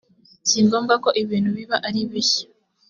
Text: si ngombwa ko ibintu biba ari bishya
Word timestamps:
si 0.49 0.59
ngombwa 0.65 0.93
ko 1.03 1.09
ibintu 1.21 1.49
biba 1.57 1.77
ari 1.87 1.99
bishya 2.11 2.45